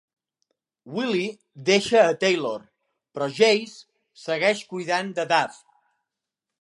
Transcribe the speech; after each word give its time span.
Wylie 0.93 1.27
deixa 1.67 2.01
a 2.05 2.15
Taylor, 2.23 2.55
però 3.17 3.29
Jase 3.41 4.23
segueix 4.25 4.65
cuidant 4.73 5.13
de 5.21 5.27
Duff. 5.35 5.61